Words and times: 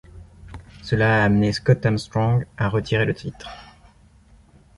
Cela 0.81 1.21
a 1.21 1.25
amené 1.25 1.53
Scott 1.53 1.85
Armstrong 1.85 2.47
à 2.57 2.69
retirer 2.69 3.05
le 3.05 3.13
titre. 3.13 3.51